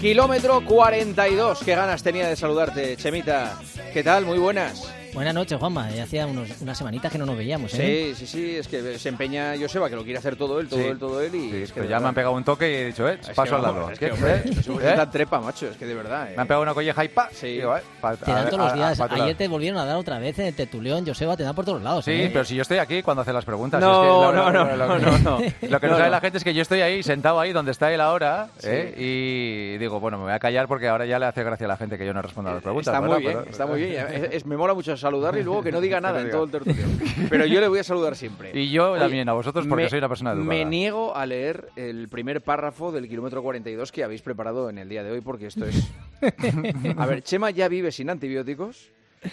Kilómetro 0.00 0.64
42. 0.64 1.64
Qué 1.64 1.74
ganas 1.74 2.04
tenía 2.04 2.28
de 2.28 2.36
saludarte, 2.36 2.96
Chemita. 2.96 3.58
¿Qué 3.92 4.04
tal? 4.04 4.26
Muy 4.26 4.38
buenas. 4.38 4.87
Buenas 5.14 5.34
noches, 5.34 5.58
Juanma. 5.58 5.90
Ya 5.90 6.04
hacía 6.04 6.26
unos, 6.26 6.48
unas 6.60 6.78
semanitas 6.78 7.10
que 7.10 7.18
no 7.18 7.26
nos 7.26 7.36
veíamos, 7.36 7.72
¿eh? 7.74 8.12
Sí, 8.14 8.26
sí, 8.26 8.26
sí. 8.26 8.56
Es 8.56 8.68
que 8.68 8.98
se 8.98 9.08
empeña 9.08 9.54
Joseba, 9.58 9.88
que 9.90 9.96
lo 9.96 10.04
quiere 10.04 10.18
hacer 10.18 10.36
todo 10.36 10.60
él, 10.60 10.68
todo 10.68 10.78
Sí. 10.80 10.86
él, 10.86 10.98
todo 10.98 11.20
él. 11.22 11.34
Y 11.34 11.50
Sí, 11.50 11.56
es 11.62 11.72
que 11.72 11.80
pero 11.80 11.84
ya 11.84 11.88
me 11.88 11.94
verdad- 11.96 12.08
han 12.08 12.14
pegado 12.14 12.34
un 12.34 12.44
toque 12.44 12.70
y 12.70 12.74
he 12.74 12.84
dicho, 12.86 13.08
eh, 13.08 13.18
Es 13.20 13.30
paso 13.30 13.50
que, 13.50 13.56
al 13.56 13.62
lado. 13.62 13.90
Es 13.90 13.98
que, 13.98 14.12
hombre, 14.12 14.34
¿Eh? 14.36 14.42
es 14.50 14.66
¿Eh? 14.68 14.70
una 14.72 15.10
trepa, 15.10 15.40
macho. 15.40 15.66
Es 15.66 15.76
que 15.76 15.86
de 15.86 15.94
verdad. 15.94 16.30
eh. 16.30 16.34
Me 16.36 16.42
han 16.42 16.48
pegado 16.48 16.62
una 16.62 16.74
colleja 16.74 17.04
y 17.04 17.08
pa. 17.08 17.28
Sí. 17.32 17.46
Digo, 17.48 17.76
eh, 17.76 17.80
pa- 18.00 18.16
Te 18.16 18.30
a 18.30 18.34
dan 18.34 18.44
todos 18.46 18.58
los 18.58 18.68
a- 18.68 18.72
a- 18.72 18.76
días. 18.76 18.98
tu 18.98 19.04
lado. 19.04 19.22
Ayer 19.24 19.36
te 19.36 19.48
volvieron 19.48 19.78
a 19.80 19.84
dar 19.84 19.96
otra 19.96 20.18
vez 20.18 20.38
en 20.38 20.46
el 20.46 20.54
Tertulión, 20.54 21.04
Joseba, 21.06 21.36
te 21.36 21.42
dan 21.42 21.54
por 21.54 21.64
todos 21.64 21.82
lados. 21.82 22.04
Sí, 22.04 22.12
¿eh? 22.12 22.30
pero 22.32 22.44
si 22.44 22.54
yo 22.54 22.62
estoy 22.62 22.78
aquí 22.78 23.02
cuando 23.02 23.22
hace 23.22 23.32
las 23.32 23.44
preguntas. 23.44 23.80
No, 23.80 23.92
es 23.94 24.00
que 24.00 24.06
lo- 24.06 24.32
no, 24.32 24.50
lo- 24.50 24.52
no, 24.52 24.76
lo- 24.76 24.76
no, 24.76 24.98
lo- 24.98 24.98
no, 24.98 25.18
no. 25.18 25.38
Lo 25.68 25.80
que 25.80 25.86
no 25.88 25.96
sabe 25.96 26.10
la 26.10 26.20
gente 26.20 26.38
es 26.38 26.44
que 26.44 26.54
yo 26.54 26.62
estoy 26.62 26.80
ahí, 26.82 27.02
sentado 27.02 27.40
ahí 27.40 27.52
donde 27.52 27.72
está 27.72 27.92
él 27.92 28.00
ahora, 28.00 28.48
¿eh? 28.62 28.94
y 28.96 29.78
digo, 29.78 30.00
bueno, 30.00 30.18
me 30.18 30.24
voy 30.24 30.32
a 30.32 30.38
callar 30.38 30.68
porque 30.68 30.86
ahora 30.88 31.06
ya 31.06 31.18
le 31.18 31.26
hace 31.26 31.42
gracia 31.42 31.66
a 31.66 31.68
la 31.68 31.76
gente 31.76 31.98
que 31.98 32.06
yo 32.06 32.12
no 32.14 32.22
respondo 32.22 32.50
a 32.50 32.54
las 32.54 32.62
preguntas. 32.62 32.94
Está 32.94 33.06
muy 33.06 33.20
bien, 33.20 33.38
está 33.50 33.66
muy 33.66 33.80
bien. 33.80 34.06
Me 34.44 34.56
mola 34.56 34.74
mucho 34.74 34.96
saludarle 35.08 35.40
y 35.40 35.44
luego 35.44 35.62
que 35.62 35.72
no 35.72 35.80
diga 35.80 36.00
nada 36.02 36.20
en 36.20 36.30
todo 36.30 36.44
el 36.44 36.50
tertulio. 36.50 36.84
Pero 37.28 37.46
yo 37.46 37.60
le 37.60 37.68
voy 37.68 37.78
a 37.80 37.84
saludar 37.84 38.16
siempre. 38.16 38.50
Y 38.58 38.70
yo 38.70 38.92
Oye, 38.92 39.00
también 39.00 39.28
a 39.28 39.32
vosotros 39.32 39.66
porque 39.66 39.84
me- 39.84 39.90
soy 39.90 39.98
una 39.98 40.08
persona 40.08 40.32
educada. 40.32 40.48
Me 40.48 40.64
niego 40.64 41.14
a 41.16 41.26
leer 41.26 41.68
el 41.76 42.08
primer 42.08 42.42
párrafo 42.42 42.92
del 42.92 43.08
kilómetro 43.08 43.42
42 43.42 43.90
que 43.92 44.04
habéis 44.04 44.22
preparado 44.22 44.70
en 44.70 44.78
el 44.78 44.88
día 44.88 45.02
de 45.02 45.10
hoy 45.10 45.20
porque 45.20 45.46
esto 45.46 45.64
es... 45.66 45.90
A 46.96 47.06
ver, 47.06 47.22
Chema 47.22 47.50
ya 47.50 47.68
vive 47.68 47.92
sin 47.92 48.10
antibióticos. 48.10 48.90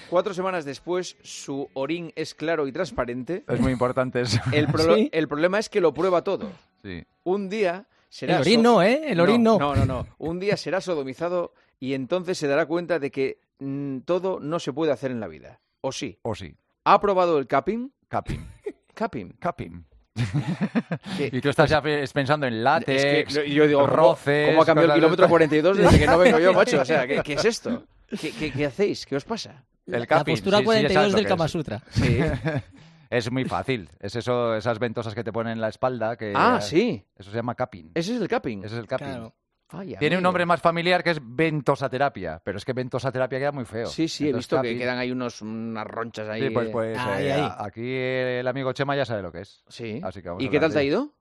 Cuatro 0.10 0.34
semanas 0.34 0.66
después, 0.66 1.16
su 1.22 1.70
orín 1.74 2.12
es 2.16 2.34
claro 2.34 2.68
y 2.68 2.72
transparente. 2.72 3.44
Es 3.48 3.60
muy 3.60 3.72
importante 3.72 4.22
eso. 4.22 4.40
El, 4.52 4.68
pro- 4.68 4.84
Sí. 4.96 5.10
el 5.12 5.28
problema 5.28 5.60
es 5.60 5.70
que 5.70 5.80
lo 5.82 5.94
prueba 5.94 6.24
todo. 6.24 6.50
Sí. 6.82 7.04
Un 7.24 7.50
día 7.50 7.86
será... 8.10 8.36
El 8.38 8.42
orín 8.42 8.56
so- 8.56 8.64
no, 8.64 8.82
¿eh? 8.84 9.02
El 9.06 9.20
orín 9.20 9.44
no. 9.44 9.60
No, 9.60 9.76
no, 9.76 9.86
no. 9.86 10.08
Un 10.18 10.40
día 10.40 10.58
será 10.58 10.82
sodomizado 10.82 11.54
y 11.80 11.94
entonces 11.94 12.38
se 12.38 12.48
dará 12.48 12.66
cuenta 12.66 12.98
de 12.98 13.12
que 13.12 13.40
mm, 13.60 14.00
todo 14.00 14.40
no 14.40 14.60
se 14.60 14.74
puede 14.74 14.92
hacer 14.92 15.12
en 15.12 15.20
la 15.20 15.28
vida. 15.28 15.60
¿O 15.86 15.92
sí? 15.92 16.18
O 16.24 16.34
sí. 16.34 16.58
¿Ha 16.86 17.00
probado 17.00 17.38
el 17.38 17.46
capping? 17.48 17.92
Capping. 18.08 18.44
Capping. 18.96 19.30
Capping. 19.40 19.86
Y 21.32 21.42
tú 21.42 21.50
estás 21.50 21.70
ya 21.70 21.82
pe- 21.82 22.04
pensando 22.14 22.48
en 22.48 22.64
látex, 22.64 23.04
es 23.04 23.38
que 23.38 23.50
yo 23.54 23.68
digo, 23.68 23.82
¿cómo, 23.82 23.94
roces... 23.94 24.50
cómo 24.50 24.62
ha 24.62 24.66
cambiado 24.66 24.94
el 24.94 24.96
kilómetro 24.96 25.26
estas? 25.26 25.30
42 25.30 25.78
desde 25.78 26.00
que 26.00 26.08
no 26.08 26.18
vengo 26.18 26.40
yo, 26.40 26.54
macho? 26.54 26.82
O 26.82 26.86
sea, 26.86 27.06
¿qué, 27.06 27.22
qué 27.24 27.34
es 27.34 27.46
esto? 27.46 27.84
¿Qué, 28.20 28.32
qué, 28.32 28.52
qué 28.52 28.66
hacéis? 28.66 29.06
¿Qué 29.06 29.16
os 29.16 29.26
pasa? 29.26 29.64
El 29.86 30.06
La 30.10 30.24
postura 30.24 30.60
sí, 30.60 30.64
sí, 30.64 30.70
ya 30.84 30.90
sabes 30.90 31.12
42 31.12 31.12
lo 31.12 31.18
del 31.18 31.28
Kama. 31.28 31.48
Sutra. 31.48 31.84
Sí. 31.92 32.20
Es 33.10 33.32
muy 33.32 33.46
fácil. 33.46 33.90
Es 34.00 34.16
eso, 34.16 34.56
esas 34.56 34.80
ventosas 34.80 35.14
que 35.14 35.24
te 35.24 35.32
ponen 35.32 35.54
en 35.54 35.62
la 35.62 35.70
espalda. 35.70 36.18
Que, 36.18 36.34
Ah, 36.36 36.60
sí. 36.60 37.06
Eso 37.16 37.30
se 37.30 37.36
llama 37.36 37.54
capping. 37.54 37.92
Ese 37.94 38.16
es 38.16 38.22
el 38.22 38.28
capping. 38.28 38.60
Ese 38.64 38.76
es 38.76 38.80
el 38.80 38.88
capping. 38.88 39.06
Claro. 39.08 39.36
Ay, 39.78 39.96
Tiene 40.00 40.18
un 40.18 40.24
nombre 40.24 40.46
más 40.46 40.62
familiar 40.62 41.04
que 41.04 41.12
es 41.12 41.20
ventosaterapia, 41.22 42.42
pero 42.44 42.58
es 42.58 42.66
que 42.66 42.74
ventosaterapia 42.74 43.40
queda 43.40 43.52
muy 43.52 43.66
feo. 43.66 43.88
Sí, 43.88 44.08
sí, 44.08 44.30
he 44.30 44.34
visto 44.34 44.62
que 44.62 44.78
quedan 44.78 44.98
ahí 44.98 45.12
unos, 45.12 45.42
unas 45.42 45.86
ronchas 45.88 46.28
ahí. 46.30 46.44
Sí, 46.44 46.50
pues, 46.52 46.70
pues 46.70 46.98
Ahí, 46.98 47.26
eh, 47.28 47.34
ahí. 47.34 47.52
aquí 47.60 47.94
el 47.96 48.48
amigo 48.48 48.72
Chema 48.74 48.96
ya 48.96 49.06
sabe 49.06 49.22
lo 49.22 49.32
que 49.32 49.42
es. 49.42 49.64
Sí. 49.68 50.00
Así 50.04 50.22
que 50.22 50.30
vamos 50.30 50.44
¿Y 50.44 50.48
a 50.48 50.52
qué 50.52 50.60
tal 50.60 50.72
te 50.74 50.80
ha 50.80 50.84
ido? 50.84 51.12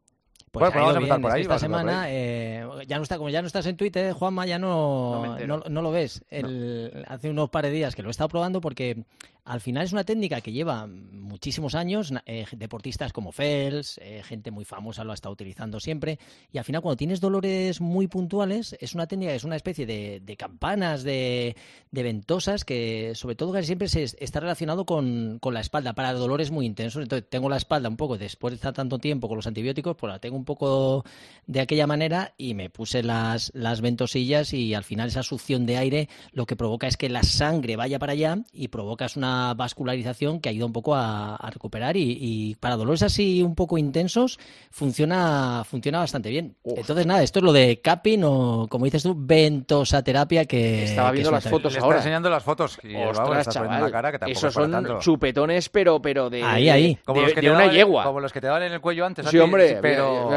Pues 0.51 0.61
Bueno, 0.61 0.73
pues 0.73 0.83
vamos 0.83 0.95
a 0.95 0.99
empezar 0.99 1.19
bien. 1.19 1.23
por 1.23 1.31
Es 1.31 1.33
que 1.33 1.37
ahí, 1.37 1.43
esta 1.43 1.55
por 1.55 1.61
semana, 1.61 2.05
eh, 2.11 2.65
ya 2.87 2.97
no 2.99 3.03
está, 3.03 3.17
como 3.17 3.29
ya 3.31 3.41
no 3.41 3.49
estás 3.49 3.67
en 3.67 3.77
Twitter, 3.77 4.13
Juanma, 4.13 4.47
ya 4.47 4.59
No 4.59 5.37
no, 5.47 5.83
lo 5.83 5.91
ves. 5.91 6.25
El- 6.31 7.05
Hace 7.09 7.29
unos 7.31 7.51
par 7.51 7.65
de 7.65 7.71
días 7.73 7.97
que 7.97 8.03
lo 8.03 8.09
he 8.09 8.13
estado 8.13 8.29
probando 8.29 8.61
porque 8.61 9.05
al 9.45 9.61
final 9.61 9.85
es 9.85 9.93
una 9.93 10.05
técnica 10.05 10.41
que 10.41 10.53
lleva 10.53 10.87
muchísimos 10.87 11.75
años. 11.75 12.13
eh, 12.27 12.47
deportistas 12.53 13.13
como 13.13 13.33
Fels, 13.33 13.99
eh, 14.03 14.23
gente 14.25 14.51
muy 14.51 14.65
famosa 14.65 15.05
lo 15.05 15.11
ha 15.13 15.15
estado 15.15 15.33
utilizando 15.33 15.81
siempre. 15.81 16.19
Y 16.51 16.59
al 16.59 16.65
final, 16.65 16.81
cuando 16.81 16.97
tienes 16.97 17.21
dolores 17.21 17.81
muy 17.81 18.07
puntuales, 18.07 18.77
es 18.81 18.95
una 18.95 19.07
técnica, 19.07 19.35
es 19.35 19.45
una 19.45 19.57
especie 19.57 19.85
de, 19.85 20.21
de 20.21 20.37
campanas, 20.37 21.03
de, 21.03 21.57
de 21.91 22.03
ventosas 22.03 22.65
que, 22.65 23.13
sobre 23.15 23.37
todo, 23.37 23.53
casi 23.53 23.67
siempre 23.67 23.89
se 23.89 24.05
está 24.05 24.41
relacionado 24.41 24.87
con, 24.87 25.39
con 25.41 25.53
la 25.53 25.61
espalda 25.61 25.93
para 25.93 26.13
dolores 26.15 26.51
muy 26.51 26.65
intensos. 26.65 27.03
Entonces, 27.03 27.29
tengo 27.29 27.49
la 27.51 27.57
espalda 27.59 27.89
un 27.89 27.97
poco, 27.97 28.17
después 28.17 28.53
de 28.53 28.57
estar 28.57 28.73
tanto 28.73 28.99
tiempo 28.99 29.29
con 29.29 29.37
los 29.37 29.47
antibióticos, 29.47 29.97
pues 29.97 30.11
la 30.11 30.19
tengo 30.19 30.37
un 30.37 30.45
poco 30.45 31.05
de 31.47 31.61
aquella 31.61 31.87
manera 31.87 32.33
y 32.39 32.55
me 32.55 32.71
puse 32.71 33.03
las, 33.03 33.51
las 33.55 33.83
ventosillas 33.83 34.55
y 34.55 34.73
al 34.73 34.85
final 34.85 35.09
esa 35.09 35.23
succión 35.23 35.67
de 35.67 35.77
aire 35.77 36.09
lo 36.33 36.47
que 36.47 36.57
provoca 36.57 36.87
es 36.87 36.97
que 36.97 37.09
la 37.11 37.23
sangre 37.23 37.77
vaya 37.77 37.99
para 37.99 38.13
allá 38.13 38.39
y 38.53 38.69
provocas 38.69 39.17
una 39.17 39.34
vascularización 39.57 40.41
que 40.41 40.49
ayuda 40.49 40.67
un 40.67 40.73
poco 40.73 40.95
a, 40.95 41.37
a 41.37 41.51
recuperar 41.51 41.97
y, 41.97 42.17
y 42.21 42.55
para 42.57 42.77
dolores 42.77 43.03
así 43.03 43.43
un 43.43 43.55
poco 43.55 43.79
intensos 43.79 44.39
funciona, 44.71 45.63
funciona 45.65 45.99
bastante 46.01 46.31
bien. 46.31 46.57
Uf. 46.63 46.79
Entonces 46.79 47.07
nada, 47.07 47.23
esto 47.23 47.39
es 47.41 47.45
lo 47.45 47.53
de 47.53 47.81
capping 47.81 48.21
o 48.25 48.67
como 48.69 48.85
dices 48.85 49.03
tú, 49.03 49.15
ventosaterapia 49.17 50.45
que... 50.45 50.85
Estaba 50.85 51.11
viendo 51.11 51.31
las 51.31 51.49
fotos 51.49 51.73
Le 51.75 51.81
ahora. 51.81 51.97
está 51.97 52.09
enseñando 52.09 52.31
las 52.31 52.43
fotos 52.43 52.79
y 52.83 52.95
Ostras, 52.95 53.49
chaval. 53.49 53.91
cara 53.91 54.19
que 54.19 54.33
Esos 54.33 54.53
son 54.55 54.71
tanto. 54.71 54.99
chupetones, 55.01 55.69
pero, 55.69 56.01
pero 56.01 56.31
de, 56.31 56.43
Ahí, 56.43 56.69
ahí. 56.69 56.99
Como 57.05 57.21
de, 57.21 57.27
los 57.27 57.35
que 57.35 57.41
de 57.41 57.47
te 57.49 57.53
una 57.53 57.71
yegua. 57.73 58.05
Como 58.05 58.21
los 58.21 58.33
que 58.33 58.41
te 58.41 58.47
daban 58.47 58.63
en 58.65 58.73
el 58.73 58.81
cuello 58.81 59.07
antes. 59.07 59.27
Sí, 59.29 59.39
hombre, 59.39 59.79
pero, 59.81 60.31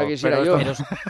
yo. 0.44 0.58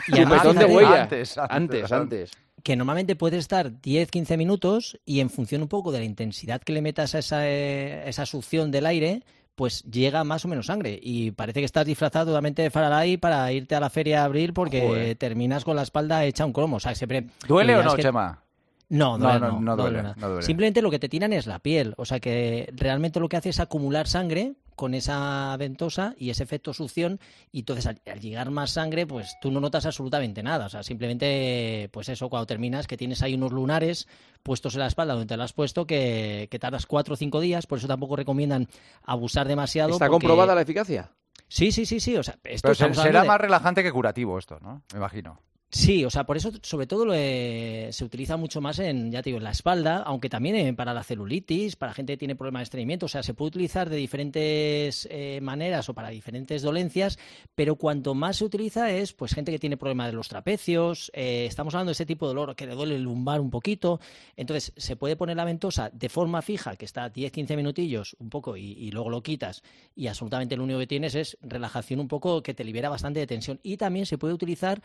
Chupetón 0.07 0.55
de 0.57 0.65
fíjate, 0.65 0.65
huella. 0.65 1.01
Antes, 1.03 1.37
Antes, 1.37 1.49
antes, 1.49 1.91
antes. 1.91 2.31
Que 2.63 2.75
normalmente 2.75 3.15
puede 3.15 3.37
estar 3.37 3.71
10-15 3.71 4.37
minutos 4.37 4.99
y 5.05 5.19
en 5.19 5.29
función 5.29 5.61
un 5.61 5.67
poco 5.67 5.91
de 5.91 5.99
la 5.99 6.05
intensidad 6.05 6.61
que 6.61 6.73
le 6.73 6.81
metas 6.81 7.15
a 7.15 7.19
esa, 7.19 7.47
eh, 7.47 8.07
esa 8.07 8.25
succión 8.25 8.71
del 8.71 8.85
aire, 8.85 9.23
pues 9.55 9.83
llega 9.83 10.23
más 10.23 10.45
o 10.45 10.47
menos 10.47 10.67
sangre. 10.67 10.97
Y 11.01 11.31
parece 11.31 11.59
que 11.59 11.65
estás 11.65 11.85
disfrazado 11.85 12.27
totalmente 12.27 12.61
de 12.61 12.69
Faraday 12.69 13.17
para 13.17 13.51
irte 13.51 13.75
a 13.75 13.79
la 13.79 13.89
feria 13.89 14.21
a 14.21 14.25
abril 14.25 14.53
porque 14.53 14.81
Joder. 14.81 15.15
terminas 15.17 15.65
con 15.65 15.75
la 15.75 15.81
espalda 15.83 16.23
hecha 16.25 16.45
un 16.45 16.53
cromo. 16.53 16.77
O 16.77 16.79
sea, 16.79 16.95
siempre... 16.95 17.27
¿Duele 17.47 17.75
o 17.75 17.83
no, 17.83 17.95
que- 17.95 18.03
Chema? 18.03 18.43
No, 18.91 19.17
No, 19.19 19.25
duele, 19.25 19.39
no, 19.39 19.51
no, 19.51 19.59
no 19.61 19.75
duele, 19.75 20.01
nada. 20.01 20.15
no 20.17 20.27
duele. 20.29 20.45
Simplemente 20.45 20.81
lo 20.81 20.89
que 20.89 20.97
te 20.97 21.09
tiran 21.09 21.31
es 21.33 21.45
la 21.45 21.59
piel. 21.59 21.93
O 21.97 22.05
sea 22.05 22.19
que 22.19 22.71
realmente 22.75 23.19
lo 23.19 23.29
que 23.29 23.37
hace 23.37 23.49
es 23.49 23.59
acumular 23.59 24.07
sangre 24.07 24.53
con 24.79 24.93
esa 24.93 25.57
ventosa 25.57 26.15
y 26.17 26.29
ese 26.29 26.41
efecto 26.43 26.73
succión. 26.73 27.19
Y 27.51 27.59
entonces 27.59 27.85
al, 27.85 27.99
al 28.09 28.21
llegar 28.21 28.49
más 28.49 28.71
sangre, 28.71 29.05
pues 29.05 29.35
tú 29.41 29.51
no 29.51 29.59
notas 29.59 29.85
absolutamente 29.85 30.41
nada. 30.41 30.67
O 30.67 30.69
sea, 30.69 30.83
simplemente, 30.83 31.89
pues 31.91 32.07
eso, 32.07 32.29
cuando 32.29 32.45
terminas, 32.47 32.87
que 32.87 32.95
tienes 32.95 33.21
ahí 33.21 33.33
unos 33.33 33.51
lunares 33.51 34.07
puestos 34.41 34.75
en 34.75 34.79
la 34.79 34.87
espalda 34.87 35.15
donde 35.15 35.27
te 35.27 35.35
lo 35.35 35.43
has 35.43 35.51
puesto, 35.51 35.85
que, 35.85 36.47
que 36.49 36.59
tardas 36.59 36.85
cuatro 36.85 37.15
o 37.15 37.17
cinco 37.17 37.41
días. 37.41 37.67
Por 37.67 37.79
eso 37.79 37.87
tampoco 37.89 38.15
recomiendan 38.15 38.69
abusar 39.03 39.49
demasiado. 39.49 39.91
¿Está 39.91 40.05
porque- 40.07 40.11
comprobada 40.25 40.55
la 40.55 40.61
eficacia? 40.61 41.11
Sí, 41.49 41.73
sí, 41.73 41.85
sí, 41.85 41.99
sí. 41.99 42.15
O 42.15 42.23
sea, 42.23 42.37
esto 42.45 42.69
Pero 42.71 42.93
será 42.93 43.21
de- 43.23 43.27
más 43.27 43.41
relajante 43.41 43.83
que 43.83 43.91
curativo 43.91 44.39
esto, 44.39 44.59
¿no? 44.61 44.83
Me 44.93 44.99
imagino. 44.99 45.41
Sí, 45.71 46.03
o 46.03 46.09
sea, 46.09 46.25
por 46.25 46.35
eso 46.35 46.51
sobre 46.63 46.87
todo 46.87 47.13
eh, 47.13 47.89
se 47.91 48.03
utiliza 48.03 48.37
mucho 48.37 48.59
más 48.59 48.79
en, 48.79 49.11
ya 49.11 49.21
te 49.21 49.29
digo, 49.29 49.37
en 49.37 49.43
la 49.43 49.51
espalda, 49.51 49.97
aunque 49.97 50.27
también 50.27 50.75
para 50.75 50.95
la 50.95 51.03
celulitis, 51.03 51.75
para 51.75 51.93
gente 51.93 52.13
que 52.13 52.17
tiene 52.17 52.35
problemas 52.35 52.61
de 52.61 52.63
estreñimiento, 52.63 53.05
o 53.05 53.09
sea, 53.09 53.21
se 53.21 53.35
puede 53.35 53.49
utilizar 53.49 53.87
de 53.87 53.97
diferentes 53.97 55.07
eh, 55.11 55.39
maneras 55.43 55.87
o 55.87 55.93
para 55.93 56.09
diferentes 56.09 56.63
dolencias, 56.63 57.19
pero 57.53 57.75
cuanto 57.75 58.15
más 58.15 58.37
se 58.37 58.45
utiliza 58.45 58.89
es, 58.89 59.13
pues, 59.13 59.35
gente 59.35 59.51
que 59.51 59.59
tiene 59.59 59.77
problemas 59.77 60.07
de 60.07 60.13
los 60.13 60.27
trapecios, 60.27 61.11
eh, 61.13 61.45
estamos 61.45 61.75
hablando 61.75 61.89
de 61.89 61.93
ese 61.93 62.07
tipo 62.07 62.25
de 62.25 62.33
dolor 62.33 62.55
que 62.55 62.65
le 62.65 62.73
duele 62.73 62.95
el 62.95 63.03
lumbar 63.03 63.39
un 63.39 63.51
poquito, 63.51 63.99
entonces 64.35 64.73
se 64.75 64.95
puede 64.95 65.17
poner 65.17 65.37
la 65.37 65.45
ventosa 65.45 65.91
de 65.93 66.09
forma 66.09 66.41
fija, 66.41 66.77
que 66.77 66.85
está 66.85 67.13
10-15 67.13 67.55
minutillos, 67.55 68.15
un 68.17 68.31
poco, 68.31 68.57
y, 68.57 68.71
y 68.71 68.89
luego 68.89 69.11
lo 69.11 69.21
quitas, 69.21 69.61
y 69.95 70.07
absolutamente 70.07 70.57
lo 70.57 70.63
único 70.63 70.79
que 70.79 70.87
tienes 70.87 71.13
es 71.13 71.37
relajación 71.43 71.99
un 71.99 72.07
poco 72.07 72.41
que 72.41 72.55
te 72.55 72.63
libera 72.63 72.89
bastante 72.89 73.19
de 73.19 73.27
tensión, 73.27 73.59
y 73.61 73.77
también 73.77 74.07
se 74.07 74.17
puede 74.17 74.33
utilizar 74.33 74.81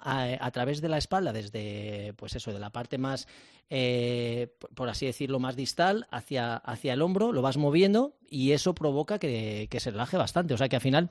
a, 0.00 0.50
través 0.50 0.80
de 0.80 0.88
la 0.88 0.98
espalda, 0.98 1.32
desde, 1.32 2.12
pues 2.16 2.34
eso, 2.36 2.52
de 2.52 2.58
la 2.58 2.70
parte 2.70 2.98
más, 2.98 3.26
eh, 3.70 4.48
por- 4.74 4.88
así 4.88 5.06
decirlo, 5.06 5.38
más 5.38 5.56
distal 5.56 6.06
hacia, 6.10 6.56
hacia 6.56 6.92
el 6.94 7.02
hombro, 7.02 7.32
lo 7.32 7.42
vas 7.42 7.56
moviendo 7.56 8.14
y 8.28 8.52
eso 8.52 8.74
provoca 8.74 9.18
que, 9.18 9.68
que 9.70 9.80
se 9.80 9.90
relaje 9.90 10.16
bastante. 10.16 10.54
O 10.54 10.56
sea 10.58 10.68
que 10.68 10.76
al 10.76 10.82
final 10.82 11.10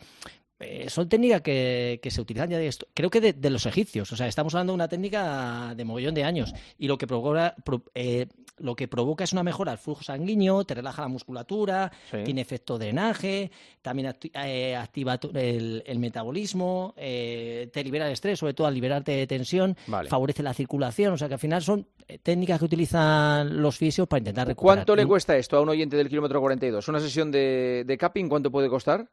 eh, 0.60 0.90
son 0.90 1.10
técnicas 1.10 1.42
que, 1.42 2.00
que 2.04 2.12
se 2.12 2.22
utilizan 2.22 2.50
ya 2.52 2.58
de 2.60 2.68
esto, 2.68 2.88
creo 2.94 3.10
que 3.10 3.20
de, 3.34 3.50
los 3.50 3.66
egipcios. 3.66 4.12
O 4.12 4.16
sea, 4.16 4.28
estamos 4.28 4.54
hablando 4.54 4.74
de 4.74 4.76
una 4.76 4.88
técnica 4.88 5.74
de 5.76 5.86
mogollón 5.86 6.14
de 6.14 6.24
años 6.24 6.54
y 6.78 6.88
lo 6.88 6.98
que 7.00 7.08
provoca, 7.08 7.56
pro- 7.66 7.84
eh, 7.96 8.28
lo 8.62 8.76
que 8.76 8.88
provoca 8.88 9.24
es 9.24 9.34
una 9.34 9.44
mejora 9.44 9.72
del 9.72 9.80
flujo 9.80 10.04
sanguíneo, 10.04 10.64
te 10.64 10.74
relaja 10.76 11.02
la 11.02 11.08
musculatura, 11.08 11.92
Sí. 12.10 12.18
tiene 12.24 12.42
efecto 12.42 12.78
drenaje, 12.78 13.52
también 13.82 14.08
acti- 14.10 14.32
eh, 14.34 14.76
activa 14.76 15.20
el, 15.34 15.84
el 15.86 16.00
metabolismo, 16.00 16.94
eh, 16.98 17.70
te 17.74 17.84
libera 17.84 18.06
el 18.08 18.14
estrés, 18.14 18.40
sobre 18.40 18.54
todo 18.54 18.68
al 18.68 18.74
liberarte 18.74 19.12
de 19.12 19.28
tensión, 19.28 19.76
Vale. 19.88 20.10
favorece 20.10 20.44
la 20.44 20.54
circulación, 20.54 21.14
o 21.14 21.18
sea 21.18 21.28
que 21.28 21.36
al 21.36 21.40
final 21.40 21.62
son 21.62 21.88
eh, 22.08 22.18
técnicas 22.20 22.60
que 22.60 22.66
utilizan 22.66 23.62
los 23.62 23.78
fisios 23.78 24.08
para 24.08 24.20
intentar 24.20 24.48
recuperar. 24.48 24.78
¿Cuánto 24.78 24.96
le 24.96 25.06
cuesta 25.06 25.36
esto 25.38 25.58
a 25.58 25.62
un 25.62 25.70
oyente 25.70 25.96
del 25.98 26.10
kilómetro 26.10 26.40
42? 26.42 26.88
¿Una 26.88 27.00
sesión 27.00 27.32
de, 27.32 27.84
de 27.86 27.98
capping 27.98 28.28
cuánto 28.30 28.52
puede 28.52 28.70
costar? 28.70 29.10